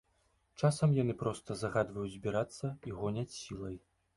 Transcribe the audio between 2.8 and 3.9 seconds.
і гоняць сілай.